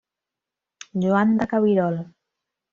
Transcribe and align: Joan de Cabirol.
Joan 1.05 1.37
de 1.43 1.49
Cabirol. 1.53 2.03